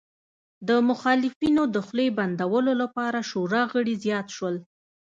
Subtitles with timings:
[0.67, 4.55] د مخالفینو د خولې بندولو لپاره شورا غړي زیات شول